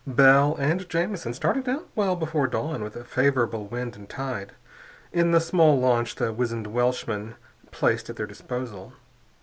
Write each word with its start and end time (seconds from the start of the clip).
Bell 0.07 0.55
and 0.55 0.89
Jamison 0.89 1.35
started 1.35 1.69
out 1.69 1.87
well 1.93 2.15
before 2.15 2.47
dawn 2.47 2.81
with 2.83 2.95
a 2.95 3.03
favorable 3.03 3.67
wind 3.67 3.95
and 3.95 4.09
tide, 4.09 4.53
in 5.13 5.29
the 5.29 5.39
small 5.39 5.79
launch 5.79 6.15
the 6.15 6.33
wizened 6.33 6.65
Welshman 6.65 7.35
placed 7.69 8.09
at 8.09 8.15
their 8.15 8.25
disposal. 8.25 8.93